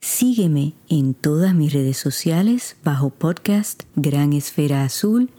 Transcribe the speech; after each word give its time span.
Sígueme 0.00 0.74
en 0.88 1.14
todas 1.14 1.54
mis 1.54 1.72
redes 1.72 1.96
sociales 1.96 2.76
bajo 2.84 3.10
podcast 3.10 3.82
Gran 3.96 4.32
Esfera 4.32 4.84
Azul 4.84 5.30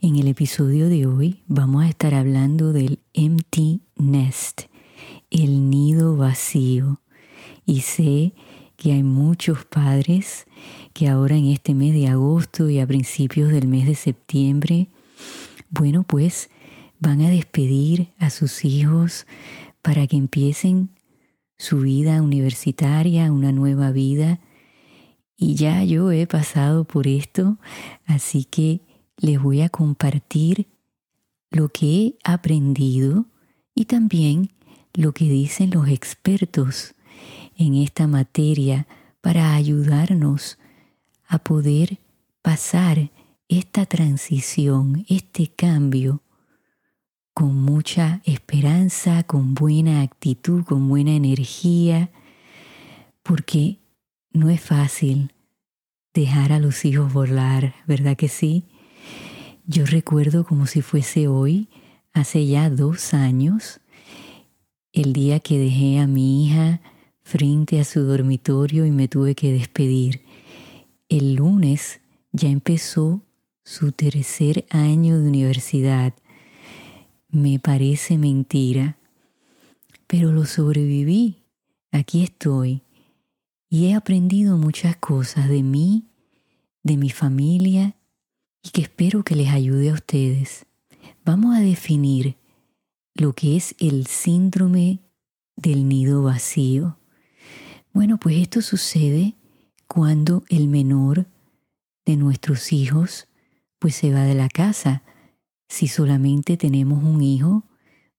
En 0.00 0.16
el 0.16 0.28
episodio 0.28 0.88
de 0.88 1.06
hoy 1.06 1.42
vamos 1.46 1.84
a 1.84 1.88
estar 1.88 2.14
hablando 2.14 2.72
del 2.72 3.00
empty 3.14 3.82
nest, 3.96 4.62
el 5.32 5.70
nido 5.70 6.16
vacío. 6.16 7.00
Y 7.64 7.80
sé 7.80 8.34
que 8.76 8.92
hay 8.92 9.02
muchos 9.02 9.64
padres 9.64 10.46
que 10.92 11.08
ahora 11.08 11.36
en 11.36 11.46
este 11.46 11.74
mes 11.74 11.94
de 11.94 12.08
agosto 12.08 12.68
y 12.68 12.78
a 12.78 12.86
principios 12.86 13.50
del 13.50 13.66
mes 13.66 13.86
de 13.86 13.94
septiembre, 13.94 14.88
bueno, 15.70 16.02
pues 16.02 16.50
van 16.98 17.22
a 17.22 17.30
despedir 17.30 18.12
a 18.18 18.30
sus 18.30 18.64
hijos 18.64 19.26
para 19.80 20.06
que 20.06 20.16
empiecen 20.16 20.90
su 21.56 21.80
vida 21.80 22.22
universitaria, 22.22 23.32
una 23.32 23.52
nueva 23.52 23.90
vida. 23.90 24.40
Y 25.36 25.54
ya 25.54 25.82
yo 25.84 26.12
he 26.12 26.26
pasado 26.26 26.84
por 26.84 27.06
esto, 27.06 27.58
así 28.04 28.44
que 28.44 28.80
les 29.16 29.40
voy 29.40 29.62
a 29.62 29.68
compartir 29.68 30.66
lo 31.50 31.68
que 31.68 31.86
he 31.86 32.14
aprendido 32.24 33.26
y 33.74 33.86
también 33.86 34.50
lo 34.94 35.12
que 35.12 35.24
dicen 35.24 35.70
los 35.70 35.88
expertos 35.88 36.94
en 37.56 37.74
esta 37.74 38.06
materia 38.06 38.86
para 39.20 39.54
ayudarnos 39.54 40.58
a 41.26 41.38
poder 41.38 41.98
pasar 42.42 43.10
esta 43.48 43.86
transición, 43.86 45.04
este 45.08 45.46
cambio 45.46 46.22
con 47.34 47.54
mucha 47.54 48.20
esperanza, 48.24 49.22
con 49.22 49.54
buena 49.54 50.02
actitud, 50.02 50.64
con 50.64 50.88
buena 50.88 51.12
energía, 51.12 52.10
porque 53.22 53.78
no 54.32 54.50
es 54.50 54.60
fácil 54.60 55.32
dejar 56.14 56.52
a 56.52 56.58
los 56.58 56.84
hijos 56.84 57.12
volar, 57.12 57.74
¿verdad 57.86 58.16
que 58.16 58.28
sí? 58.28 58.64
Yo 59.66 59.86
recuerdo 59.86 60.44
como 60.44 60.66
si 60.66 60.82
fuese 60.82 61.28
hoy, 61.28 61.68
hace 62.12 62.46
ya 62.46 62.68
dos 62.68 63.14
años, 63.14 63.80
el 64.92 65.12
día 65.12 65.40
que 65.40 65.58
dejé 65.58 65.98
a 65.98 66.06
mi 66.06 66.46
hija 66.46 66.80
frente 67.22 67.80
a 67.80 67.84
su 67.84 68.02
dormitorio 68.02 68.86
y 68.86 68.90
me 68.90 69.08
tuve 69.08 69.34
que 69.34 69.52
despedir. 69.52 70.22
El 71.08 71.34
lunes 71.34 72.00
ya 72.32 72.48
empezó 72.48 73.22
su 73.64 73.92
tercer 73.92 74.64
año 74.70 75.18
de 75.18 75.28
universidad 75.28 76.14
me 77.32 77.58
parece 77.58 78.18
mentira, 78.18 78.98
pero 80.06 80.32
lo 80.32 80.44
sobreviví. 80.44 81.38
Aquí 81.90 82.22
estoy 82.22 82.82
y 83.70 83.86
he 83.86 83.94
aprendido 83.94 84.58
muchas 84.58 84.96
cosas 84.96 85.48
de 85.48 85.62
mí, 85.62 86.10
de 86.82 86.98
mi 86.98 87.08
familia 87.08 87.96
y 88.62 88.68
que 88.68 88.82
espero 88.82 89.24
que 89.24 89.34
les 89.34 89.48
ayude 89.48 89.90
a 89.90 89.94
ustedes. 89.94 90.66
Vamos 91.24 91.56
a 91.56 91.60
definir 91.60 92.36
lo 93.14 93.32
que 93.34 93.56
es 93.56 93.74
el 93.78 94.06
síndrome 94.06 95.00
del 95.56 95.88
nido 95.88 96.22
vacío. 96.22 96.98
Bueno, 97.92 98.18
pues 98.18 98.36
esto 98.36 98.62
sucede 98.62 99.36
cuando 99.86 100.44
el 100.48 100.68
menor 100.68 101.26
de 102.06 102.16
nuestros 102.16 102.72
hijos 102.72 103.28
pues 103.78 103.94
se 103.94 104.12
va 104.12 104.22
de 104.22 104.34
la 104.34 104.48
casa 104.48 105.02
si 105.72 105.88
solamente 105.88 106.58
tenemos 106.58 107.02
un 107.02 107.22
hijo, 107.22 107.64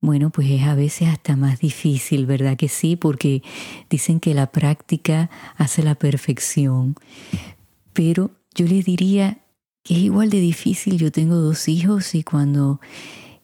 bueno, 0.02 0.32
pues 0.32 0.50
es 0.50 0.64
a 0.64 0.74
veces 0.74 1.08
hasta 1.08 1.36
más 1.36 1.59
difícil, 1.59 2.26
¿verdad 2.26 2.58
que 2.58 2.68
sí? 2.68 2.96
Porque 2.96 3.44
dicen 3.92 4.20
que 4.20 4.34
la 4.34 4.52
práctica 4.52 5.30
hace 5.56 5.84
la 5.84 5.94
perfección. 5.94 6.96
Pero 7.94 8.32
yo 8.56 8.66
les 8.66 8.84
diría 8.86 9.46
que 9.84 9.94
es 9.94 10.00
igual 10.02 10.32
de 10.32 10.40
difícil. 10.40 10.98
Yo 10.98 11.12
tengo 11.12 11.36
dos 11.36 11.68
hijos 11.68 12.16
y 12.16 12.24
cuando 12.24 12.82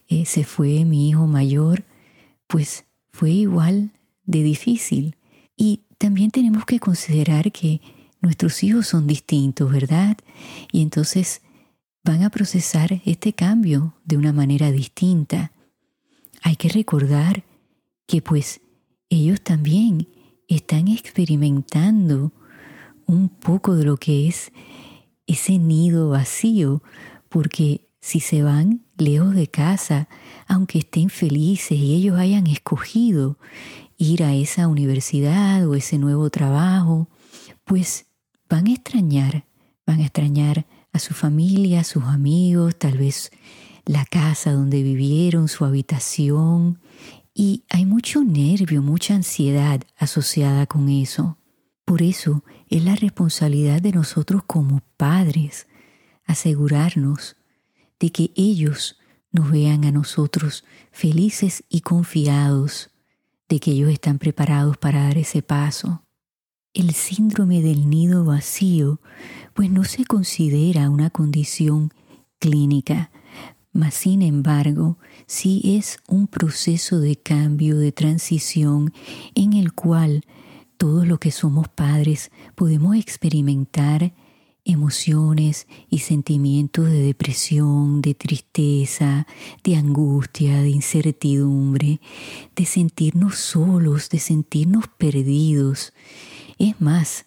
eh, 0.10 0.26
se 0.26 0.44
fue 0.44 0.84
mi 0.86 1.08
hijo 1.08 1.28
mayor, 1.28 1.86
pues 2.48 2.86
fue 3.12 3.32
igual 3.32 3.92
de 4.26 4.44
difícil. 4.44 5.16
Y 5.56 5.84
también 5.98 6.32
tenemos 6.32 6.66
que 6.66 6.80
considerar 6.80 7.52
que 7.52 7.80
nuestros 8.22 8.64
hijos 8.64 8.88
son 8.88 9.08
distintos, 9.08 9.72
¿verdad? 9.72 10.18
Y 10.72 10.82
entonces 10.82 11.42
van 12.04 12.24
a 12.24 12.30
procesar 12.30 13.02
este 13.06 13.34
cambio 13.34 13.94
de 14.04 14.18
una 14.18 14.34
manera 14.34 14.72
distinta. 14.72 15.52
Hay 16.42 16.56
que 16.56 16.70
recordar 16.70 17.44
que 18.08 18.22
pues 18.22 18.62
ellos 19.10 19.42
también 19.42 20.08
están 20.48 20.88
experimentando 20.88 22.34
un 23.06 23.30
poco 23.30 23.76
de 23.76 23.86
lo 23.86 23.98
que 23.98 24.28
es 24.28 24.52
ese 25.28 25.60
nido 25.60 26.10
vacío, 26.10 26.82
porque 27.30 27.89
si 28.02 28.20
se 28.20 28.44
van 28.44 28.86
lejos 28.98 29.36
de 29.36 29.48
casa, 29.48 30.08
aunque 30.48 30.80
estén 30.80 31.10
felices 31.10 31.78
y 31.78 31.96
ellos 31.96 32.18
hayan 32.18 32.48
escogido 32.48 33.38
ir 33.98 34.24
a 34.24 34.34
esa 34.34 34.68
universidad 34.68 35.68
o 35.68 35.76
ese 35.76 35.98
nuevo 35.98 36.30
trabajo, 36.30 37.10
pues 37.66 38.08
van 38.50 38.68
a 38.68 38.74
extrañar, 38.74 39.46
van 39.86 40.00
a 40.00 40.04
extrañar 40.04 40.66
a 40.94 41.00
su 41.00 41.14
familia, 41.14 41.82
a 41.82 41.84
sus 41.84 42.04
amigos, 42.04 42.78
tal 42.78 42.98
vez 42.98 43.32
la 43.86 44.06
casa 44.06 44.54
donde 44.54 44.82
vivieron, 44.84 45.48
su 45.48 45.66
habitación. 45.66 46.80
Y 47.34 47.64
hay 47.70 47.86
mucho 47.86 48.24
nervio, 48.24 48.82
mucha 48.82 49.16
ansiedad 49.16 49.82
asociada 49.98 50.66
con 50.66 50.90
eso. 50.90 51.38
Por 51.86 52.02
eso 52.02 52.44
es 52.70 52.84
la 52.84 52.96
responsabilidad 52.96 53.82
de 53.82 53.92
nosotros 53.92 54.44
como 54.46 54.82
padres 54.96 55.68
asegurarnos 56.26 57.36
de 58.00 58.12
que 58.12 58.32
ellos 58.36 58.98
nos 59.32 59.52
vean 59.52 59.86
a 59.86 59.92
nosotros 59.92 60.64
felices 60.92 61.64
y 61.70 61.82
confiados 61.82 62.90
de 63.48 63.60
que 63.60 63.72
ellos 63.72 63.92
están 63.92 64.20
preparados 64.20 64.78
para 64.78 65.04
dar 65.04 65.18
ese 65.18 65.42
paso. 65.42 66.04
El 66.74 66.94
síndrome 66.94 67.62
del 67.62 67.90
nido 67.90 68.26
vacío 68.26 69.02
pues 69.54 69.70
no 69.70 69.84
se 69.84 70.06
considera 70.06 70.90
una 70.90 71.10
condición 71.10 71.92
clínica, 72.38 73.12
mas 73.74 73.96
sin 73.96 74.22
embargo 74.22 74.98
sí 75.26 75.62
es 75.64 76.00
un 76.08 76.28
proceso 76.28 77.00
de 77.00 77.18
cambio, 77.18 77.78
de 77.78 77.92
transición 77.92 78.94
en 79.36 79.54
el 79.54 79.74
cual 79.74 80.24
todos 80.78 81.08
los 81.08 81.20
que 81.20 81.32
somos 81.32 81.68
padres 81.68 82.32
podemos 82.56 82.96
experimentar 82.96 84.14
emociones 84.66 85.68
y 85.90 86.00
sentimientos 86.00 86.86
de 86.86 87.02
depresión, 87.02 88.02
de 88.02 88.14
tristeza, 88.14 89.28
de 89.64 89.76
angustia, 89.76 90.62
de 90.62 90.70
incertidumbre, 90.70 92.02
de 92.56 92.66
sentirnos 92.66 93.38
solos, 93.38 94.10
de 94.10 94.20
sentirnos 94.20 94.88
perdidos. 94.88 95.94
Es 96.58 96.80
más, 96.80 97.26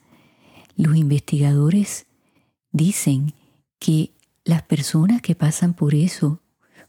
los 0.76 0.96
investigadores 0.96 2.06
Dicen 2.72 3.34
que 3.78 4.12
las 4.44 4.62
personas 4.62 5.20
que 5.20 5.34
pasan 5.34 5.74
por 5.74 5.94
eso 5.94 6.40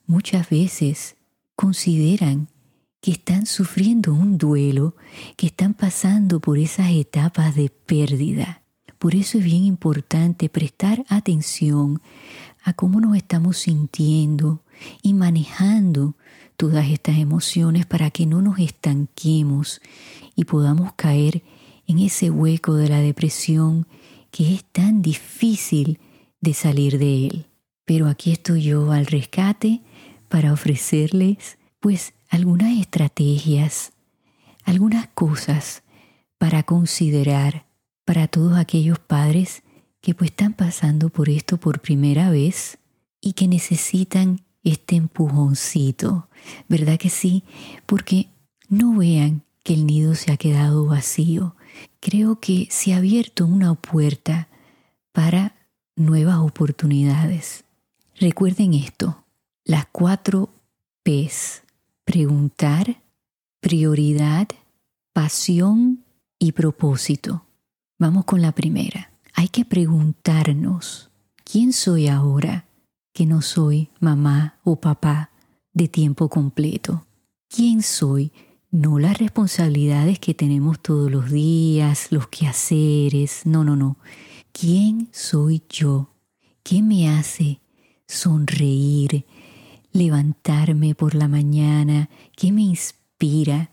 muchas 0.08 0.50
veces 0.50 1.18
consideran 1.56 2.48
que 3.02 3.12
están 3.12 3.46
sufriendo 3.46 4.14
un 4.14 4.38
duelo, 4.38 4.96
que 5.36 5.48
están 5.48 5.74
pasando 5.74 6.40
por 6.40 6.58
esas 6.58 6.92
etapas 6.92 7.54
de 7.56 7.70
pérdida. 7.70 8.63
Por 9.04 9.16
eso 9.16 9.38
es 9.38 9.44
bien 9.44 9.66
importante 9.66 10.48
prestar 10.48 11.04
atención 11.10 12.02
a 12.64 12.72
cómo 12.72 13.02
nos 13.02 13.18
estamos 13.18 13.58
sintiendo 13.58 14.64
y 15.02 15.14
manejando 15.14 16.16
todas 16.56 16.88
estas 16.88 17.18
emociones 17.18 17.86
para 17.86 18.12
que 18.12 18.26
no 18.26 18.42
nos 18.42 18.60
estanquemos 18.60 19.82
y 20.38 20.46
podamos 20.46 20.94
caer 20.94 21.44
en 21.86 22.00
ese 22.00 22.30
hueco 22.30 22.76
de 22.76 22.88
la 22.88 23.02
depresión 23.02 23.88
que 24.32 24.54
es 24.54 24.64
tan 24.64 25.02
difícil 25.02 26.00
de 26.40 26.54
salir 26.54 26.98
de 26.98 27.28
él. 27.28 27.46
Pero 27.84 28.08
aquí 28.08 28.32
estoy 28.32 28.62
yo 28.62 28.94
al 28.94 29.06
rescate 29.06 29.82
para 30.30 30.54
ofrecerles 30.54 31.58
pues 31.82 32.14
algunas 32.30 32.80
estrategias, 32.80 33.92
algunas 34.64 35.10
cosas 35.10 35.84
para 36.38 36.64
considerar 36.64 37.66
para 38.06 38.28
todos 38.28 38.58
aquellos 38.58 39.00
padres 39.00 39.64
que 40.02 40.14
pues 40.14 40.32
están 40.32 40.54
pasando 40.54 41.10
por 41.10 41.30
esto 41.30 41.58
por 41.58 41.80
primera 41.80 42.30
vez 42.30 42.78
y 43.22 43.34
que 43.34 43.48
necesitan 43.48 44.42
este 44.64 44.96
empujoncito, 44.96 46.28
¿verdad 46.68 46.98
que 46.98 47.10
sí? 47.10 47.44
Porque 47.86 48.30
no 48.70 48.98
vean 48.98 49.44
que 49.64 49.74
el 49.74 49.86
nido 49.86 50.16
se 50.16 50.32
ha 50.32 50.38
quedado 50.38 50.86
vacío. 50.86 51.56
Creo 52.00 52.40
que 52.40 52.68
se 52.70 52.94
ha 52.94 52.98
abierto 52.98 53.46
una 53.46 53.74
puerta 53.76 54.50
para 55.12 55.56
nuevas 55.96 56.40
oportunidades. 56.40 57.64
Recuerden 58.20 58.74
esto, 58.74 59.24
las 59.64 59.86
cuatro 59.92 60.50
P's, 61.04 61.64
preguntar, 62.04 63.02
prioridad, 63.60 64.48
pasión 65.14 66.04
y 66.40 66.52
propósito. 66.52 67.46
Vamos 68.04 68.26
con 68.26 68.42
la 68.42 68.52
primera. 68.52 69.14
Hay 69.34 69.48
que 69.48 69.64
preguntarnos, 69.64 71.10
¿quién 71.46 71.72
soy 71.72 72.10
ahora 72.10 72.66
que 73.14 73.26
no 73.26 73.42
soy 73.42 73.92
mamá 74.02 74.60
o 74.66 74.76
papá 74.76 75.30
de 75.72 75.88
tiempo 75.88 76.28
completo? 76.28 77.06
¿Quién 77.48 77.82
soy? 77.82 78.34
No 78.72 79.00
las 79.00 79.20
responsabilidades 79.20 80.20
que 80.20 80.34
tenemos 80.34 80.82
todos 80.82 81.10
los 81.10 81.32
días, 81.32 82.12
los 82.12 82.28
quehaceres, 82.28 83.46
no, 83.46 83.64
no, 83.64 83.78
no. 83.78 83.96
¿Quién 84.52 85.08
soy 85.14 85.64
yo? 85.70 86.10
¿Qué 86.62 86.82
me 86.82 87.08
hace 87.08 87.62
sonreír, 88.06 89.26
levantarme 89.94 90.94
por 90.94 91.16
la 91.16 91.30
mañana? 91.30 92.10
¿Qué 92.36 92.52
me 92.52 92.64
inspira? 92.64 93.72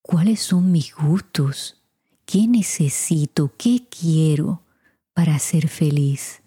¿Cuáles 0.00 0.40
son 0.40 0.72
mis 0.72 0.92
gustos? 0.96 1.81
¿Qué 2.32 2.48
necesito? 2.48 3.52
¿Qué 3.58 3.86
quiero 3.90 4.62
para 5.12 5.38
ser 5.38 5.68
feliz? 5.68 6.40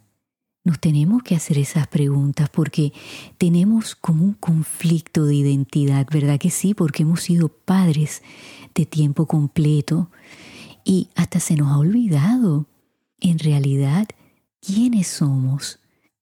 Nos 0.64 0.80
tenemos 0.80 1.22
que 1.22 1.36
hacer 1.36 1.60
esas 1.60 1.86
preguntas 1.86 2.50
porque 2.50 2.92
tenemos 3.38 3.94
como 3.94 4.24
un 4.24 4.34
conflicto 4.34 5.26
de 5.26 5.36
identidad, 5.36 6.08
¿verdad 6.12 6.40
que 6.40 6.50
sí? 6.50 6.74
Porque 6.74 7.04
hemos 7.04 7.22
sido 7.22 7.50
padres 7.50 8.24
de 8.74 8.88
tiempo 8.88 9.28
completo 9.28 10.10
y 10.84 11.10
hasta 11.14 11.40
se 11.40 11.56
nos 11.56 11.72
ha 11.72 11.78
olvidado 11.78 12.66
en 13.20 13.38
realidad 13.38 14.08
quiénes 14.62 15.06
somos. 15.06 15.82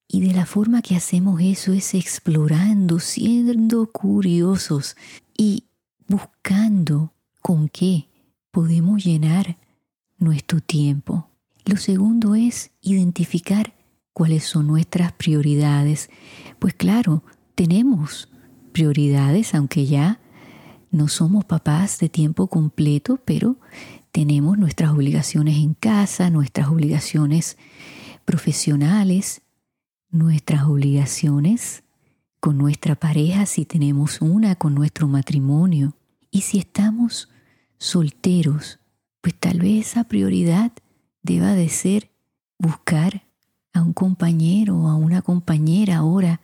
Y 0.10 0.20
de 0.20 0.34
la 0.34 0.46
forma 0.46 0.82
que 0.82 0.98
hacemos 0.98 1.40
eso 1.42 1.72
es 1.72 1.94
explorando, 1.94 3.00
siendo 3.00 3.90
curiosos 3.94 4.98
y 5.38 5.64
buscando 6.10 7.14
con 7.42 7.70
qué 7.70 8.10
podemos 8.54 9.04
llenar 9.04 9.58
nuestro 10.20 10.62
tiempo. 10.62 11.28
Lo 11.66 11.76
segundo 11.76 12.36
es 12.36 12.70
identificar 12.82 13.74
cuáles 14.14 14.44
son 14.44 14.68
nuestras 14.68 15.12
prioridades. 15.12 16.12
Pues 16.60 16.76
claro, 16.76 17.24
tenemos 17.56 18.30
prioridades, 18.72 19.56
aunque 19.56 19.88
ya 19.88 20.20
no 20.92 21.08
somos 21.08 21.46
papás 21.46 21.98
de 21.98 22.10
tiempo 22.10 22.46
completo, 22.46 23.20
pero 23.26 23.58
tenemos 24.12 24.56
nuestras 24.60 24.92
obligaciones 24.92 25.58
en 25.58 25.74
casa, 25.74 26.30
nuestras 26.30 26.68
obligaciones 26.68 27.58
profesionales, 28.24 29.42
nuestras 30.12 30.66
obligaciones 30.66 31.84
con 32.40 32.60
nuestra 32.60 32.94
pareja 32.94 33.48
si 33.48 33.66
tenemos 33.66 34.22
una, 34.22 34.54
con 34.54 34.76
nuestro 34.76 35.08
matrimonio. 35.08 35.96
Y 36.30 36.42
si 36.42 36.60
estamos 36.60 37.30
solteros, 37.78 38.80
pues 39.22 39.36
tal 39.40 39.60
vez 39.60 39.88
esa 39.88 40.04
prioridad 40.06 40.72
deba 41.22 41.54
de 41.54 41.70
ser 41.70 42.12
buscar 42.60 43.24
a 43.74 43.82
un 43.82 43.94
compañero 43.94 44.78
o 44.78 44.88
a 44.88 44.96
una 44.96 45.22
compañera 45.22 45.98
ahora 45.98 46.42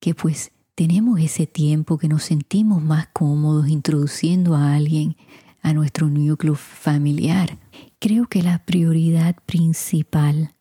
que 0.00 0.14
pues 0.14 0.52
tenemos 0.74 1.20
ese 1.20 1.46
tiempo 1.46 1.98
que 1.98 2.08
nos 2.08 2.22
sentimos 2.22 2.82
más 2.82 3.08
cómodos 3.08 3.68
introduciendo 3.68 4.54
a 4.54 4.74
alguien 4.74 5.16
a 5.60 5.72
nuestro 5.72 6.08
núcleo 6.08 6.54
familiar. 6.54 7.58
Creo 7.98 8.28
que 8.28 8.42
la 8.42 8.64
prioridad 8.64 9.36
principal 9.44 10.54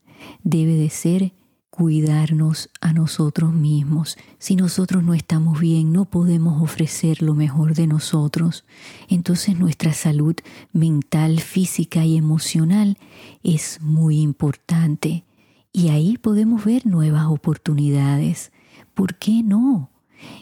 debe 0.43 0.73
de 0.73 0.89
ser 0.89 1.33
cuidarnos 1.77 2.71
a 2.81 2.91
nosotros 2.91 3.53
mismos. 3.53 4.17
Si 4.39 4.55
nosotros 4.55 5.03
no 5.03 5.13
estamos 5.13 5.59
bien, 5.59 5.93
no 5.93 6.05
podemos 6.05 6.59
ofrecer 6.59 7.21
lo 7.21 7.35
mejor 7.35 7.75
de 7.75 7.85
nosotros. 7.85 8.65
Entonces 9.09 9.59
nuestra 9.59 9.93
salud 9.93 10.35
mental, 10.73 11.39
física 11.39 12.03
y 12.03 12.17
emocional 12.17 12.97
es 13.43 13.79
muy 13.79 14.21
importante. 14.21 15.23
Y 15.71 15.89
ahí 15.89 16.17
podemos 16.17 16.65
ver 16.65 16.87
nuevas 16.87 17.27
oportunidades. 17.27 18.51
¿Por 18.95 19.13
qué 19.13 19.43
no? 19.43 19.91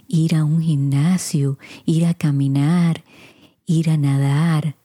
Ir 0.08 0.36
a 0.36 0.46
un 0.46 0.62
gimnasio, 0.62 1.60
ir 1.86 2.06
a 2.06 2.14
caminar, 2.14 3.04
ir 3.66 3.90
a 3.90 3.98
nadar, 3.98 4.78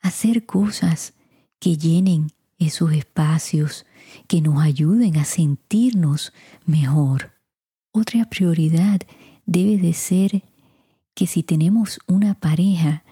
hacer 0.00 0.46
cosas 0.46 1.12
que 1.58 1.76
llenen 1.76 2.32
esos 2.58 2.90
espacios, 2.94 3.84
que 4.26 4.40
nos 4.40 4.62
ayuden 4.62 5.16
a 5.16 5.24
sentirnos 5.24 6.32
mejor. 6.66 7.32
Otra 7.92 8.24
prioridad 8.26 9.00
debe 9.46 9.76
de 9.76 9.92
ser 9.92 10.44
que 11.14 11.26
si 11.26 11.42
tenemos 11.42 11.98
una 12.06 12.34
pareja, 12.34 13.04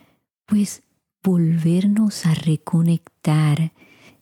pues 0.46 0.82
volvernos 1.22 2.26
a 2.26 2.34
reconectar, 2.34 3.72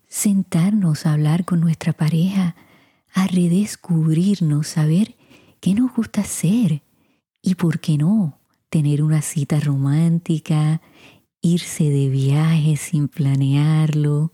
sentarnos 0.08 1.06
a 1.06 1.12
hablar 1.12 1.44
con 1.44 1.60
nuestra 1.60 1.92
pareja, 1.92 2.56
a 3.12 3.26
redescubrirnos, 3.26 4.66
saber 4.66 5.16
qué 5.60 5.74
nos 5.74 5.94
gusta 5.94 6.22
hacer 6.22 6.82
y 7.42 7.54
por 7.54 7.80
qué 7.80 7.98
no, 7.98 8.38
tener 8.70 9.02
una 9.02 9.22
cita 9.22 9.60
romántica, 9.60 10.80
irse 11.40 11.84
de 11.84 12.08
viaje 12.08 12.76
sin 12.76 13.08
planearlo 13.08 14.32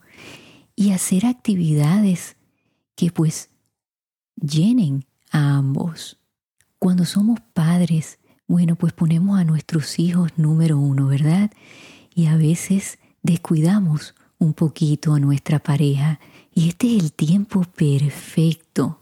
y 0.76 0.92
hacer 0.92 1.26
actividades 1.26 2.36
que 2.94 3.10
pues 3.10 3.50
llenen 4.36 5.04
a 5.30 5.56
ambos. 5.56 6.18
Cuando 6.78 7.04
somos 7.04 7.40
padres, 7.52 8.18
bueno, 8.46 8.76
pues 8.76 8.92
ponemos 8.92 9.38
a 9.38 9.44
nuestros 9.44 9.98
hijos 9.98 10.32
número 10.36 10.78
uno, 10.78 11.06
¿verdad? 11.06 11.50
Y 12.14 12.26
a 12.26 12.36
veces 12.36 12.98
descuidamos 13.22 14.14
un 14.38 14.52
poquito 14.52 15.14
a 15.14 15.20
nuestra 15.20 15.58
pareja 15.60 16.18
y 16.52 16.68
este 16.68 16.96
es 16.96 17.02
el 17.02 17.12
tiempo 17.12 17.62
perfecto 17.62 19.00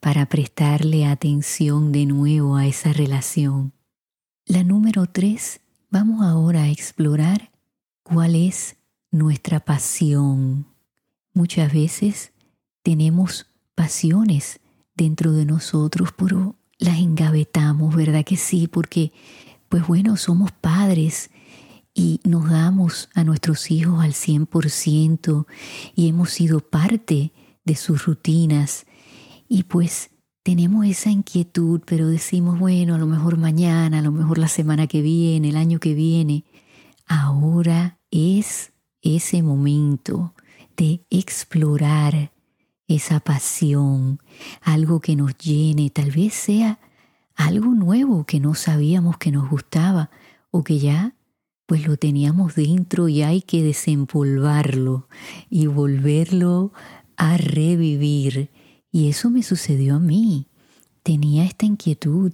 para 0.00 0.26
prestarle 0.26 1.06
atención 1.06 1.90
de 1.90 2.06
nuevo 2.06 2.56
a 2.56 2.66
esa 2.66 2.92
relación. 2.92 3.72
La 4.44 4.62
número 4.62 5.06
tres, 5.06 5.60
vamos 5.90 6.24
ahora 6.24 6.64
a 6.64 6.70
explorar 6.70 7.50
cuál 8.02 8.36
es 8.36 8.76
nuestra 9.10 9.60
pasión. 9.60 10.66
Muchas 11.36 11.70
veces 11.70 12.32
tenemos 12.82 13.44
pasiones 13.74 14.58
dentro 14.94 15.32
de 15.32 15.44
nosotros, 15.44 16.08
pero 16.16 16.56
las 16.78 16.96
engavetamos, 16.96 17.94
¿verdad 17.94 18.24
que 18.24 18.38
sí? 18.38 18.68
Porque, 18.68 19.12
pues 19.68 19.86
bueno, 19.86 20.16
somos 20.16 20.50
padres 20.50 21.28
y 21.92 22.22
nos 22.24 22.48
damos 22.48 23.10
a 23.12 23.22
nuestros 23.22 23.70
hijos 23.70 24.02
al 24.02 24.14
100% 24.14 25.44
y 25.94 26.08
hemos 26.08 26.30
sido 26.30 26.60
parte 26.60 27.32
de 27.66 27.76
sus 27.76 28.06
rutinas 28.06 28.86
y 29.46 29.64
pues 29.64 30.08
tenemos 30.42 30.86
esa 30.86 31.10
inquietud, 31.10 31.82
pero 31.84 32.08
decimos, 32.08 32.58
bueno, 32.58 32.94
a 32.94 32.98
lo 32.98 33.06
mejor 33.06 33.36
mañana, 33.36 33.98
a 33.98 34.02
lo 34.02 34.10
mejor 34.10 34.38
la 34.38 34.48
semana 34.48 34.86
que 34.86 35.02
viene, 35.02 35.50
el 35.50 35.58
año 35.58 35.80
que 35.80 35.92
viene. 35.92 36.44
Ahora 37.06 37.98
es 38.10 38.72
ese 39.02 39.42
momento 39.42 40.32
de 40.76 41.04
explorar 41.10 42.32
esa 42.88 43.20
pasión, 43.20 44.20
algo 44.62 45.00
que 45.00 45.16
nos 45.16 45.36
llene, 45.38 45.90
tal 45.90 46.10
vez 46.10 46.34
sea 46.34 46.78
algo 47.34 47.74
nuevo 47.74 48.24
que 48.24 48.40
no 48.40 48.54
sabíamos 48.54 49.18
que 49.18 49.30
nos 49.30 49.50
gustaba 49.50 50.10
o 50.50 50.64
que 50.64 50.78
ya 50.78 51.14
pues 51.66 51.86
lo 51.86 51.96
teníamos 51.96 52.54
dentro 52.54 53.08
y 53.08 53.22
hay 53.22 53.42
que 53.42 53.62
desempolvarlo 53.62 55.08
y 55.50 55.66
volverlo 55.66 56.72
a 57.16 57.36
revivir 57.36 58.50
y 58.96 59.08
eso 59.08 59.28
me 59.28 59.42
sucedió 59.42 59.96
a 59.96 60.00
mí. 60.00 60.46
Tenía 61.02 61.44
esta 61.44 61.66
inquietud 61.66 62.32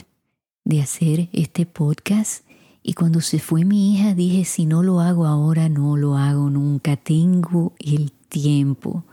de 0.65 0.81
hacer 0.81 1.29
este 1.33 1.67
podcast 1.67 2.45
Y 2.85 2.95
cuando 2.95 3.21
se 3.21 3.39
fue 3.39 3.65
mi 3.65 3.95
hija 3.95 4.15
dije, 4.15 4.45
si 4.45 4.67
no 4.67 4.83
lo 4.83 5.01
hago 5.01 5.27
ahora, 5.27 5.69
no 5.69 5.97
lo 5.97 6.17
hago 6.17 6.51
nunca. 6.51 6.97
Tengo 6.97 7.75
el 7.79 8.13
tiempo. 8.33 9.05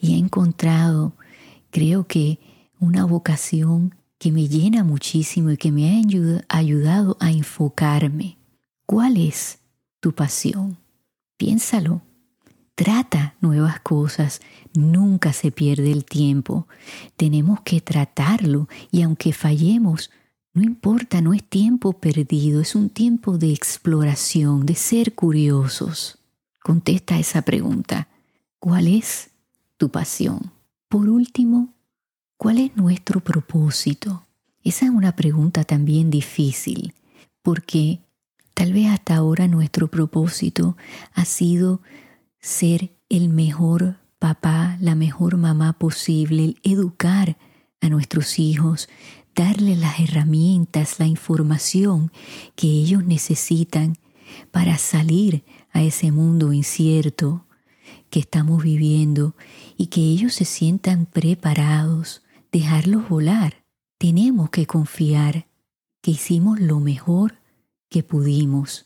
Y 0.00 0.14
he 0.14 0.18
encontrado, 0.18 1.12
creo 1.70 2.06
que, 2.06 2.40
una 2.80 3.04
vocación 3.04 3.94
que 4.18 4.32
me 4.32 4.48
llena 4.48 4.82
muchísimo 4.82 5.52
y 5.52 5.56
que 5.56 5.70
me 5.70 5.88
ha 5.88 6.56
ayudado 6.56 7.16
a 7.20 7.30
enfocarme. 7.30 8.38
¿Cuál 8.86 9.16
es 9.18 9.60
tu 10.00 10.12
pasión? 10.12 10.78
Piénsalo. 11.36 12.02
Trata 12.74 13.36
nuevas 13.40 13.78
cosas. 13.80 14.40
Nunca 14.74 15.32
se 15.32 15.52
pierde 15.52 15.92
el 15.92 16.04
tiempo. 16.04 16.66
Tenemos 17.16 17.60
que 17.60 17.80
tratarlo 17.80 18.68
y 18.90 19.02
aunque 19.02 19.32
fallemos, 19.32 20.10
no 20.54 20.62
importa, 20.62 21.20
no 21.20 21.34
es 21.34 21.44
tiempo 21.44 21.92
perdido, 21.92 22.60
es 22.60 22.74
un 22.74 22.90
tiempo 22.90 23.38
de 23.38 23.52
exploración, 23.52 24.66
de 24.66 24.74
ser 24.74 25.14
curiosos. 25.14 26.18
Contesta 26.62 27.18
esa 27.18 27.42
pregunta. 27.42 28.08
¿Cuál 28.62 28.86
es 28.86 29.30
tu 29.76 29.88
pasión? 29.88 30.52
Por 30.88 31.08
último, 31.08 31.74
¿cuál 32.36 32.58
es 32.58 32.76
nuestro 32.76 33.18
propósito? 33.18 34.24
Esa 34.62 34.84
es 34.84 34.92
una 34.92 35.16
pregunta 35.16 35.64
también 35.64 36.10
difícil, 36.10 36.94
porque 37.42 37.98
tal 38.54 38.72
vez 38.72 38.86
hasta 38.86 39.16
ahora 39.16 39.48
nuestro 39.48 39.88
propósito 39.88 40.76
ha 41.12 41.24
sido 41.24 41.82
ser 42.38 42.92
el 43.08 43.30
mejor 43.30 43.96
papá, 44.20 44.76
la 44.80 44.94
mejor 44.94 45.38
mamá 45.38 45.72
posible, 45.72 46.54
educar 46.62 47.38
a 47.80 47.88
nuestros 47.88 48.38
hijos, 48.38 48.88
darle 49.34 49.74
las 49.74 49.98
herramientas, 49.98 51.00
la 51.00 51.08
información 51.08 52.12
que 52.54 52.68
ellos 52.68 53.04
necesitan 53.04 53.98
para 54.52 54.78
salir 54.78 55.42
a 55.72 55.82
ese 55.82 56.12
mundo 56.12 56.52
incierto 56.52 57.44
que 58.12 58.20
estamos 58.20 58.62
viviendo 58.62 59.34
y 59.78 59.86
que 59.86 60.02
ellos 60.02 60.34
se 60.34 60.44
sientan 60.44 61.06
preparados, 61.06 62.20
dejarlos 62.52 63.08
volar. 63.08 63.64
Tenemos 63.96 64.50
que 64.50 64.66
confiar 64.66 65.46
que 66.02 66.10
hicimos 66.10 66.60
lo 66.60 66.78
mejor 66.78 67.38
que 67.88 68.02
pudimos 68.02 68.84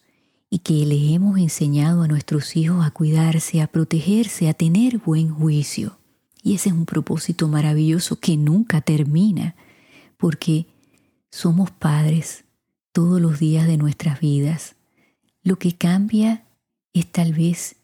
y 0.49 0.61
que 0.61 0.87
les 0.87 1.11
hemos 1.11 1.41
enseñado 1.41 2.05
a 2.05 2.07
nuestros 2.07 2.55
hijos 2.55 2.87
a 2.87 2.93
cuidarse, 2.93 3.61
a 3.61 3.67
protegerse, 3.67 4.49
a 4.49 4.55
tener 4.55 4.99
buen 4.99 5.29
juicio. 5.29 5.99
Y 6.45 6.55
ese 6.55 6.69
es 6.69 6.77
un 6.77 6.87
propósito 6.87 7.49
maravilloso 7.49 8.21
que 8.21 8.37
nunca 8.37 8.81
termina 8.81 9.57
porque 10.19 10.69
somos 11.33 11.73
padres 11.73 12.45
todos 12.93 13.21
los 13.21 13.41
días 13.41 13.67
de 13.67 13.77
nuestras 13.77 14.21
vidas. 14.21 14.77
Lo 15.43 15.59
que 15.59 15.75
cambia 15.75 16.47
es 16.93 17.11
tal 17.11 17.33
vez 17.33 17.75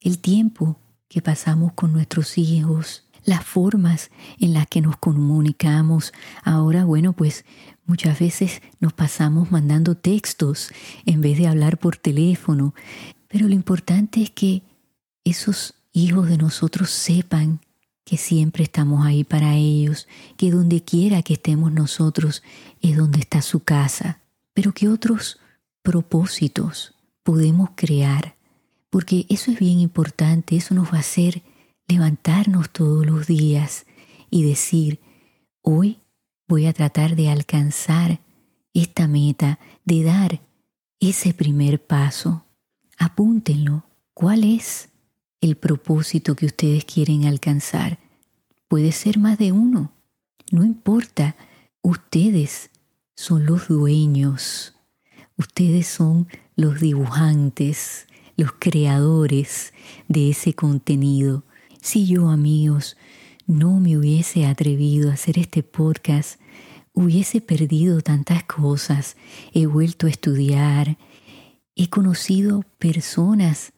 el 0.00 0.20
tiempo 0.20 0.78
que 1.14 1.22
pasamos 1.22 1.74
con 1.74 1.92
nuestros 1.92 2.38
hijos, 2.38 3.04
las 3.24 3.44
formas 3.44 4.10
en 4.40 4.52
las 4.52 4.66
que 4.66 4.80
nos 4.80 4.96
comunicamos. 4.96 6.12
Ahora, 6.42 6.84
bueno, 6.84 7.12
pues 7.12 7.44
muchas 7.86 8.18
veces 8.18 8.60
nos 8.80 8.94
pasamos 8.94 9.52
mandando 9.52 9.94
textos 9.94 10.72
en 11.06 11.20
vez 11.20 11.38
de 11.38 11.46
hablar 11.46 11.78
por 11.78 11.96
teléfono, 11.96 12.74
pero 13.28 13.46
lo 13.46 13.54
importante 13.54 14.22
es 14.22 14.30
que 14.30 14.64
esos 15.22 15.74
hijos 15.92 16.28
de 16.28 16.36
nosotros 16.36 16.90
sepan 16.90 17.60
que 18.04 18.16
siempre 18.16 18.64
estamos 18.64 19.06
ahí 19.06 19.22
para 19.22 19.54
ellos, 19.54 20.08
que 20.36 20.50
donde 20.50 20.82
quiera 20.82 21.22
que 21.22 21.34
estemos 21.34 21.70
nosotros 21.70 22.42
es 22.82 22.96
donde 22.96 23.20
está 23.20 23.40
su 23.40 23.60
casa, 23.60 24.18
pero 24.52 24.72
que 24.72 24.88
otros 24.88 25.38
propósitos 25.80 26.96
podemos 27.22 27.70
crear, 27.76 28.34
porque 28.94 29.26
eso 29.28 29.50
es 29.50 29.58
bien 29.58 29.80
importante, 29.80 30.54
eso 30.54 30.72
nos 30.72 30.92
va 30.92 30.98
a 30.98 31.00
hacer 31.00 31.42
levantarnos 31.88 32.70
todos 32.70 33.04
los 33.04 33.26
días 33.26 33.86
y 34.30 34.44
decir, 34.44 35.00
hoy 35.62 35.98
voy 36.46 36.66
a 36.66 36.72
tratar 36.72 37.16
de 37.16 37.28
alcanzar 37.28 38.20
esta 38.72 39.08
meta, 39.08 39.58
de 39.84 40.04
dar 40.04 40.42
ese 41.00 41.34
primer 41.34 41.84
paso. 41.84 42.44
Apúntenlo. 42.96 43.82
¿Cuál 44.12 44.44
es? 44.44 44.90
el 45.40 45.56
propósito 45.56 46.36
que 46.36 46.46
ustedes 46.46 46.84
quieren 46.84 47.24
alcanzar. 47.24 47.98
Puede 48.68 48.92
ser 48.92 49.18
más 49.18 49.38
de 49.38 49.50
uno. 49.50 49.90
No 50.52 50.62
importa. 50.62 51.34
Ustedes 51.82 52.70
son 53.16 53.44
los 53.44 53.66
dueños. 53.66 54.76
Ustedes 55.36 55.88
son 55.88 56.28
los 56.54 56.80
dibujantes, 56.80 58.06
los 58.36 58.52
creadores 58.58 59.72
de 60.08 60.30
ese 60.30 60.54
contenido. 60.54 61.44
Si 61.80 62.06
yo, 62.06 62.28
amigos, 62.28 62.96
no 63.46 63.78
me 63.80 63.96
hubiese 63.98 64.46
atrevido 64.46 65.10
a 65.10 65.14
hacer 65.14 65.38
este 65.38 65.62
podcast, 65.62 66.40
hubiese 66.92 67.40
perdido 67.40 68.00
tantas 68.00 68.44
cosas. 68.44 69.16
He 69.52 69.66
vuelto 69.66 70.06
a 70.06 70.10
estudiar, 70.10 70.96
he 71.76 71.88
conocido 71.88 72.64
personas 72.78 73.72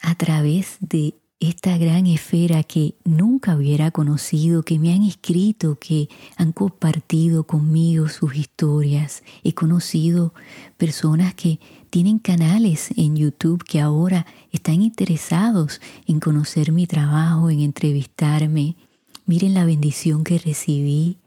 a 0.00 0.14
través 0.14 0.76
de 0.80 1.14
esta 1.40 1.76
gran 1.76 2.06
esfera 2.06 2.62
que 2.62 2.94
nunca 3.04 3.56
hubiera 3.56 3.90
conocido, 3.90 4.62
que 4.62 4.78
me 4.78 4.92
han 4.92 5.02
escrito, 5.02 5.78
que 5.78 6.08
han 6.36 6.52
compartido 6.52 7.44
conmigo 7.44 8.08
sus 8.08 8.36
historias. 8.36 9.22
He 9.42 9.52
conocido 9.52 10.32
personas 10.76 11.34
que 11.34 11.60
tienen 11.94 12.18
canales 12.18 12.88
en 12.96 13.14
YouTube 13.14 13.62
que 13.62 13.80
ahora 13.80 14.26
están 14.50 14.82
interesados 14.82 15.80
en 16.08 16.18
conocer 16.18 16.72
mi 16.72 16.88
trabajo, 16.88 17.50
en 17.50 17.60
entrevistarme. 17.60 18.74
Miren 19.26 19.54
la 19.54 19.64
bendición 19.64 20.24
que 20.24 20.40
recibí 20.40 21.18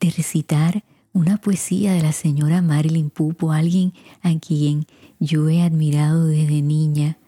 de 0.00 0.10
recitar 0.10 0.82
una 1.12 1.36
poesía 1.36 1.92
de 1.92 2.02
la 2.02 2.10
señora 2.10 2.60
Marilyn 2.60 3.08
Pupo, 3.08 3.52
alguien 3.52 3.92
a 4.20 4.36
quien 4.40 4.86
yo 5.20 5.48
he 5.48 5.62
admirado 5.62 6.26
desde 6.26 6.60
niña 6.60 7.18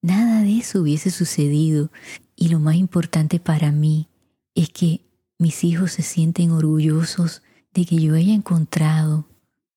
Nada 0.00 0.40
de 0.40 0.56
eso 0.56 0.80
hubiese 0.80 1.10
sucedido 1.10 1.90
y 2.36 2.48
lo 2.48 2.58
más 2.58 2.76
importante 2.76 3.38
para 3.38 3.70
mí 3.70 4.08
es 4.54 4.70
que 4.70 5.02
mis 5.36 5.62
hijos 5.62 5.92
se 5.92 6.00
sienten 6.00 6.52
orgullosos 6.52 7.42
de 7.74 7.84
que 7.84 7.96
yo 7.96 8.14
haya 8.14 8.32
encontrado 8.32 9.26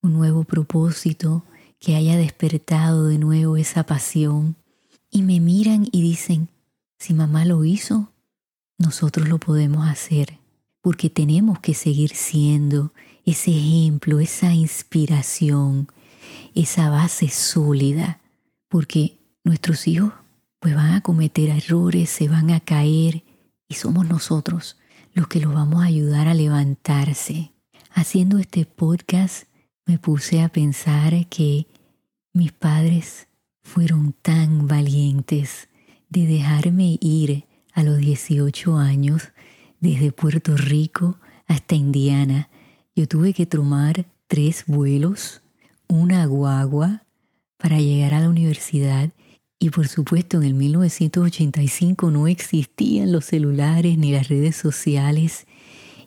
un 0.00 0.14
nuevo 0.14 0.44
propósito, 0.44 1.44
que 1.80 1.96
haya 1.96 2.16
despertado 2.16 3.06
de 3.06 3.18
nuevo 3.18 3.56
esa 3.56 3.84
pasión 3.84 4.56
y 5.10 5.22
me 5.22 5.40
miran 5.40 5.88
y 5.90 6.02
dicen, 6.02 6.50
si 6.98 7.14
mamá 7.14 7.44
lo 7.44 7.64
hizo, 7.64 8.12
nosotros 8.78 9.28
lo 9.28 9.38
podemos 9.38 9.88
hacer, 9.88 10.38
porque 10.82 11.10
tenemos 11.10 11.58
que 11.58 11.74
seguir 11.74 12.10
siendo 12.10 12.92
ese 13.24 13.50
ejemplo, 13.50 14.20
esa 14.20 14.52
inspiración, 14.52 15.88
esa 16.54 16.90
base 16.90 17.28
sólida, 17.28 18.20
porque 18.68 19.18
nuestros 19.42 19.88
hijos 19.88 20.12
pues 20.60 20.74
van 20.74 20.92
a 20.92 21.00
cometer 21.00 21.48
errores, 21.48 22.10
se 22.10 22.28
van 22.28 22.50
a 22.50 22.60
caer 22.60 23.24
y 23.68 23.74
somos 23.74 24.06
nosotros 24.06 24.76
los 25.14 25.26
que 25.28 25.40
los 25.40 25.54
vamos 25.54 25.82
a 25.82 25.86
ayudar 25.86 26.28
a 26.28 26.34
levantarse. 26.34 27.52
Haciendo 27.92 28.38
este 28.38 28.66
podcast 28.66 29.44
me 29.90 29.98
puse 29.98 30.40
a 30.40 30.48
pensar 30.48 31.26
que 31.26 31.66
mis 32.32 32.52
padres 32.52 33.26
fueron 33.60 34.12
tan 34.22 34.68
valientes 34.68 35.68
de 36.08 36.28
dejarme 36.28 36.96
ir 37.00 37.46
a 37.72 37.82
los 37.82 37.98
18 37.98 38.76
años 38.76 39.32
desde 39.80 40.12
Puerto 40.12 40.56
Rico 40.56 41.18
hasta 41.48 41.74
Indiana. 41.74 42.50
Yo 42.94 43.08
tuve 43.08 43.32
que 43.32 43.46
tomar 43.46 44.06
tres 44.28 44.62
vuelos, 44.68 45.42
una 45.88 46.24
guagua 46.26 47.02
para 47.56 47.80
llegar 47.80 48.14
a 48.14 48.20
la 48.20 48.28
universidad 48.28 49.10
y 49.58 49.70
por 49.70 49.88
supuesto 49.88 50.36
en 50.36 50.44
el 50.44 50.54
1985 50.54 52.12
no 52.12 52.28
existían 52.28 53.10
los 53.10 53.24
celulares 53.24 53.98
ni 53.98 54.12
las 54.12 54.28
redes 54.28 54.54
sociales. 54.54 55.48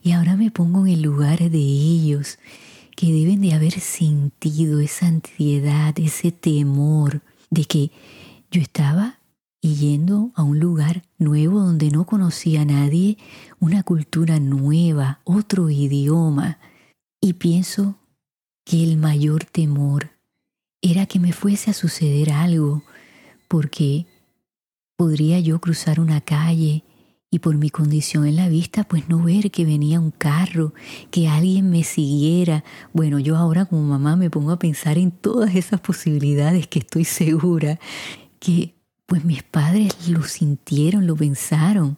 Y 0.01 0.13
ahora 0.13 0.37
me 0.37 0.51
pongo 0.51 0.87
en 0.87 0.93
el 0.93 1.01
lugar 1.01 1.39
de 1.39 1.57
ellos 1.57 2.39
que 2.95 3.11
deben 3.11 3.41
de 3.41 3.53
haber 3.53 3.79
sentido 3.79 4.79
esa 4.79 5.07
ansiedad, 5.07 5.93
ese 5.97 6.31
temor 6.31 7.21
de 7.49 7.65
que 7.65 7.91
yo 8.51 8.61
estaba 8.61 9.19
yendo 9.61 10.31
a 10.35 10.43
un 10.43 10.59
lugar 10.59 11.03
nuevo 11.17 11.61
donde 11.61 11.89
no 11.89 12.05
conocía 12.05 12.61
a 12.61 12.65
nadie, 12.65 13.17
una 13.59 13.83
cultura 13.83 14.39
nueva, 14.39 15.21
otro 15.23 15.69
idioma. 15.69 16.59
Y 17.21 17.33
pienso 17.33 17.95
que 18.65 18.83
el 18.83 18.97
mayor 18.97 19.45
temor 19.45 20.11
era 20.81 21.05
que 21.05 21.19
me 21.19 21.31
fuese 21.31 21.71
a 21.71 21.73
suceder 21.73 22.31
algo, 22.31 22.83
porque 23.47 24.05
podría 24.97 25.39
yo 25.39 25.59
cruzar 25.59 25.99
una 25.99 26.21
calle 26.21 26.83
y 27.33 27.39
por 27.39 27.57
mi 27.57 27.71
condición 27.71 28.27
en 28.27 28.35
la 28.35 28.47
vista, 28.47 28.83
pues 28.83 29.09
no 29.09 29.23
ver 29.23 29.49
que 29.49 29.65
venía 29.65 29.99
un 29.99 30.11
carro, 30.11 30.71
que 31.09 31.27
alguien 31.27 31.71
me 31.71 31.83
siguiera. 31.83 32.63
Bueno, 32.93 33.17
yo 33.17 33.37
ahora 33.37 33.65
como 33.65 33.81
mamá 33.81 34.15
me 34.15 34.29
pongo 34.29 34.51
a 34.51 34.59
pensar 34.59 34.99
en 34.99 35.09
todas 35.09 35.55
esas 35.55 35.81
posibilidades 35.81 36.67
que 36.67 36.77
estoy 36.77 37.05
segura 37.05 37.79
que 38.37 38.75
pues 39.07 39.25
mis 39.25 39.41
padres 39.41 40.09
lo 40.09 40.21
sintieron, 40.21 41.07
lo 41.07 41.15
pensaron. 41.15 41.97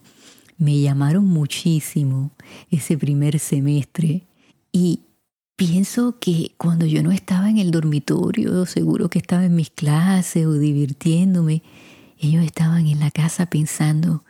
Me 0.58 0.80
llamaron 0.80 1.26
muchísimo 1.26 2.32
ese 2.72 2.98
primer 2.98 3.38
semestre 3.40 4.24
y 4.72 5.02
pienso 5.58 6.18
que 6.18 6.54
cuando 6.56 6.86
yo 6.86 7.04
no 7.04 7.12
estaba 7.12 7.50
en 7.50 7.58
el 7.58 7.72
dormitorio, 7.72 8.66
seguro 8.66 9.10
que 9.10 9.20
estaba 9.20 9.44
en 9.44 9.56
mis 9.56 9.70
clases 9.70 10.46
o 10.46 10.54
divirtiéndome, 10.54 11.62
ellos 12.18 12.46
estaban 12.46 12.88
en 12.88 13.02
la 13.02 13.12
casa 13.12 13.48
pensando, 13.48 14.24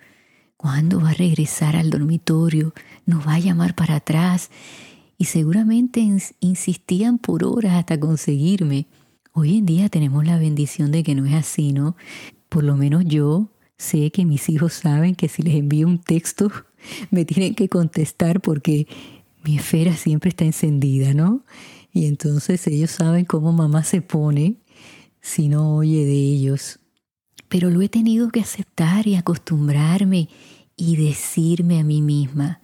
¿cuándo 0.66 1.00
va 1.00 1.12
a 1.12 1.14
regresar 1.14 1.76
al 1.76 1.92
dormitorio? 1.92 2.74
¿Nos 3.06 3.28
va 3.28 3.36
a 3.36 3.40
llamar 3.40 3.76
para 3.76 3.98
atrás? 3.98 4.50
Y 5.16 5.26
seguramente 5.26 6.00
insistían 6.40 7.20
por 7.20 7.44
horas 7.44 7.74
hasta 7.74 8.00
conseguirme. 8.00 8.88
Hoy 9.32 9.60
en 9.60 9.68
día 9.68 9.90
tenemos 9.90 10.26
la 10.26 10.40
bendición 10.40 10.92
de 10.92 11.04
que 11.04 11.14
no 11.14 11.28
es 11.28 11.36
así, 11.36 11.72
¿no? 11.72 11.96
Por 12.50 12.64
lo 12.64 12.76
menos 12.78 13.06
yo 13.06 13.52
sé 13.78 14.10
que 14.10 14.26
mis 14.26 14.50
hijos 14.50 14.74
saben 14.74 15.14
que 15.14 15.30
si 15.30 15.44
les 15.44 15.54
envío 15.54 15.86
un 15.86 16.00
texto 16.00 16.52
me 17.12 17.26
tienen 17.26 17.54
que 17.54 17.70
contestar 17.70 18.42
porque 18.42 18.88
mi 19.44 19.58
esfera 19.58 19.96
siempre 19.96 20.30
está 20.30 20.46
encendida, 20.46 21.14
¿no? 21.14 21.44
Y 21.94 22.08
entonces 22.08 22.66
ellos 22.66 22.90
saben 22.90 23.26
cómo 23.26 23.54
mamá 23.54 23.84
se 23.84 24.02
pone 24.02 24.56
si 25.22 25.48
no 25.48 25.76
oye 25.76 26.06
de 26.06 26.18
ellos. 26.18 26.80
Pero 27.50 27.70
lo 27.70 27.84
he 27.84 27.88
tenido 27.88 28.32
que 28.32 28.40
aceptar 28.40 29.06
y 29.06 29.14
acostumbrarme 29.14 30.28
y 30.76 30.98
decirme 30.98 31.80
a 31.80 31.84
mí 31.84 32.02
misma, 32.02 32.60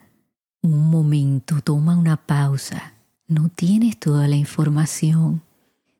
un 0.60 0.90
momento, 0.90 1.60
toma 1.62 1.96
una 1.96 2.16
pausa, 2.16 2.94
no 3.26 3.48
tienes 3.48 3.98
toda 3.98 4.28
la 4.28 4.36
información, 4.36 5.42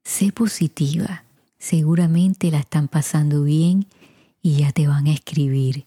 sé 0.04 0.32
positiva, 0.32 1.24
seguramente 1.58 2.50
la 2.50 2.58
están 2.58 2.88
pasando 2.88 3.42
bien 3.42 3.86
y 4.42 4.56
ya 4.56 4.72
te 4.72 4.86
van 4.86 5.06
a 5.06 5.12
escribir. 5.12 5.86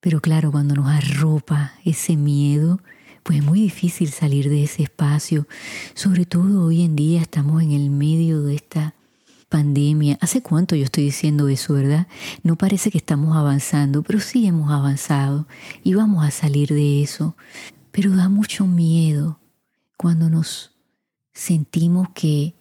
Pero 0.00 0.20
claro, 0.20 0.52
cuando 0.52 0.74
nos 0.74 0.88
arropa 0.88 1.72
ese 1.84 2.16
miedo, 2.16 2.80
pues 3.22 3.38
es 3.38 3.44
muy 3.44 3.60
difícil 3.60 4.10
salir 4.10 4.50
de 4.50 4.64
ese 4.64 4.82
espacio. 4.82 5.48
Sobre 5.94 6.26
todo 6.26 6.66
hoy 6.66 6.82
en 6.82 6.94
día 6.94 7.22
estamos 7.22 7.62
en 7.62 7.72
el 7.72 7.90
medio 7.90 8.42
de 8.42 8.54
esta 8.54 8.94
pandemia. 9.54 10.18
¿Hace 10.20 10.42
cuánto 10.42 10.74
yo 10.74 10.82
estoy 10.82 11.04
diciendo 11.04 11.46
eso, 11.46 11.74
verdad? 11.74 12.08
No 12.42 12.56
parece 12.56 12.90
que 12.90 12.98
estamos 12.98 13.36
avanzando, 13.36 14.02
pero 14.02 14.18
sí 14.18 14.48
hemos 14.48 14.72
avanzado 14.72 15.46
y 15.84 15.94
vamos 15.94 16.26
a 16.26 16.32
salir 16.32 16.70
de 16.70 17.04
eso. 17.04 17.36
Pero 17.92 18.16
da 18.16 18.28
mucho 18.28 18.66
miedo 18.66 19.38
cuando 19.96 20.28
nos 20.28 20.72
sentimos 21.32 22.08
que 22.16 22.56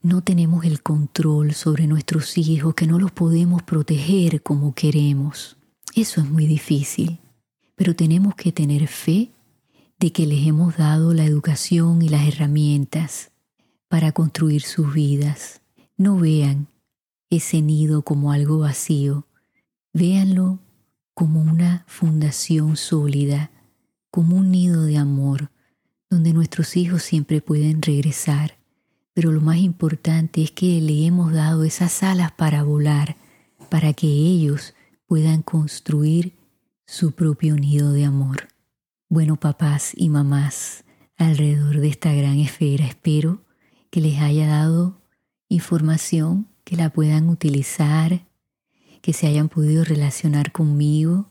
no 0.00 0.22
tenemos 0.22 0.64
el 0.64 0.80
control 0.80 1.54
sobre 1.54 1.88
nuestros 1.88 2.38
hijos, 2.38 2.76
que 2.76 2.86
no 2.86 3.00
los 3.00 3.10
podemos 3.10 3.64
proteger 3.64 4.44
como 4.44 4.76
queremos. 4.76 5.56
Eso 5.96 6.20
es 6.20 6.30
muy 6.30 6.46
difícil, 6.46 7.18
pero 7.74 7.96
tenemos 7.96 8.36
que 8.36 8.52
tener 8.52 8.86
fe 8.86 9.32
de 9.98 10.12
que 10.12 10.26
les 10.26 10.46
hemos 10.46 10.76
dado 10.76 11.14
la 11.14 11.24
educación 11.24 12.00
y 12.00 12.08
las 12.08 12.28
herramientas 12.28 13.32
para 13.88 14.12
construir 14.12 14.62
sus 14.62 14.94
vidas. 14.94 15.61
No 15.96 16.18
vean 16.18 16.68
ese 17.30 17.62
nido 17.62 18.02
como 18.02 18.32
algo 18.32 18.58
vacío, 18.58 19.26
véanlo 19.92 20.60
como 21.14 21.40
una 21.40 21.84
fundación 21.86 22.76
sólida, 22.76 23.50
como 24.10 24.36
un 24.36 24.50
nido 24.50 24.84
de 24.84 24.96
amor, 24.96 25.50
donde 26.10 26.32
nuestros 26.32 26.76
hijos 26.76 27.02
siempre 27.02 27.40
pueden 27.40 27.82
regresar. 27.82 28.58
Pero 29.14 29.32
lo 29.32 29.40
más 29.40 29.58
importante 29.58 30.42
es 30.42 30.50
que 30.50 30.80
le 30.80 31.06
hemos 31.06 31.32
dado 31.32 31.64
esas 31.64 32.02
alas 32.02 32.32
para 32.32 32.62
volar, 32.62 33.16
para 33.68 33.92
que 33.92 34.06
ellos 34.06 34.74
puedan 35.06 35.42
construir 35.42 36.34
su 36.86 37.12
propio 37.12 37.56
nido 37.56 37.92
de 37.92 38.04
amor. 38.04 38.48
Bueno, 39.08 39.36
papás 39.36 39.92
y 39.94 40.08
mamás, 40.08 40.84
alrededor 41.16 41.80
de 41.80 41.88
esta 41.88 42.12
gran 42.12 42.38
esfera, 42.38 42.86
espero 42.86 43.44
que 43.90 44.00
les 44.00 44.20
haya 44.20 44.46
dado 44.46 45.01
información 45.52 46.48
que 46.64 46.76
la 46.76 46.90
puedan 46.90 47.28
utilizar, 47.28 48.26
que 49.00 49.12
se 49.12 49.26
hayan 49.26 49.48
podido 49.48 49.84
relacionar 49.84 50.52
conmigo 50.52 51.30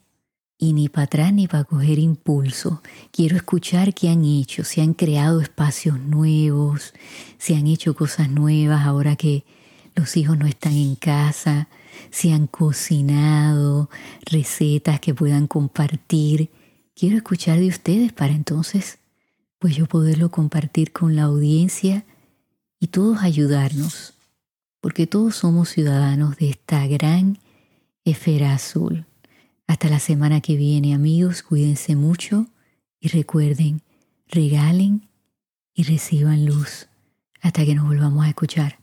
y 0.58 0.74
ni 0.74 0.90
para 0.90 1.06
atrás 1.06 1.34
ni 1.34 1.48
para 1.48 1.64
coger 1.64 1.98
impulso. 1.98 2.84
Quiero 3.12 3.36
escuchar 3.36 3.94
qué 3.94 4.10
han 4.10 4.24
hecho, 4.24 4.64
si 4.64 4.82
han 4.82 4.94
creado 4.94 5.42
espacios 5.42 6.00
nuevos, 6.00 6.94
si 7.38 7.56
han 7.56 7.66
hecho 7.66 7.96
cosas 7.96 8.30
nuevas 8.30 8.86
ahora 8.86 9.16
que 9.16 9.44
los 9.96 10.16
hijos 10.18 10.38
no 10.38 10.46
están 10.46 10.74
en 10.74 10.96
casa, 10.96 11.68
si 12.12 12.32
han 12.32 12.48
cocinado 12.48 13.90
recetas 14.26 15.00
que 15.00 15.16
puedan 15.16 15.48
compartir. 15.48 16.52
Quiero 16.96 17.18
escuchar 17.18 17.60
de 17.60 17.70
ustedes 17.70 18.14
para 18.14 18.34
entonces 18.34 19.00
pues 19.58 19.76
yo 19.76 19.86
poderlo 19.86 20.32
compartir 20.32 20.92
con 20.92 21.16
la 21.16 21.24
audiencia 21.24 22.04
y 22.82 22.88
todos 22.88 23.20
ayudarnos, 23.22 24.16
porque 24.82 25.06
todos 25.06 25.36
somos 25.36 25.70
ciudadanos 25.70 26.36
de 26.38 26.50
esta 26.50 26.86
gran 26.88 27.38
esfera 28.04 28.54
azul. 28.54 29.06
Hasta 29.68 29.88
la 29.88 30.00
semana 30.00 30.42
que 30.42 30.56
viene, 30.56 30.96
amigos, 30.96 31.44
cuídense 31.44 31.96
mucho 31.96 32.48
y 33.00 33.10
recuerden, 33.10 33.84
regalen 34.28 35.08
y 35.76 35.84
reciban 35.84 36.46
luz 36.46 36.88
hasta 37.40 37.64
que 37.66 37.76
nos 37.76 37.86
volvamos 37.86 38.26
a 38.26 38.30
escuchar. 38.30 38.80